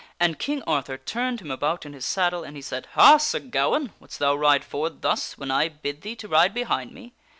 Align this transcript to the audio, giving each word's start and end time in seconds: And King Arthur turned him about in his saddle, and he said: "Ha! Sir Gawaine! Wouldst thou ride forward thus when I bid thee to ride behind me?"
And 0.19 0.39
King 0.39 0.63
Arthur 0.65 0.97
turned 0.97 1.41
him 1.41 1.51
about 1.51 1.85
in 1.85 1.93
his 1.93 2.05
saddle, 2.05 2.43
and 2.43 2.55
he 2.55 2.61
said: 2.63 2.87
"Ha! 2.93 3.17
Sir 3.19 3.37
Gawaine! 3.39 3.93
Wouldst 3.99 4.17
thou 4.17 4.33
ride 4.33 4.63
forward 4.65 5.03
thus 5.03 5.37
when 5.37 5.51
I 5.51 5.67
bid 5.69 6.01
thee 6.01 6.15
to 6.15 6.27
ride 6.27 6.55
behind 6.55 6.91
me?" 6.91 7.13